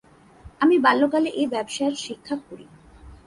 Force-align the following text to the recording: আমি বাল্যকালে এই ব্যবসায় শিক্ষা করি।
আমি 0.61 0.75
বাল্যকালে 0.79 1.29
এই 1.31 1.47
ব্যবসায় 1.47 1.93
শিক্ষা 2.05 2.35
করি। 2.47 2.65